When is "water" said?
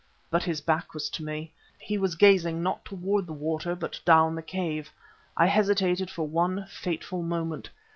3.33-3.75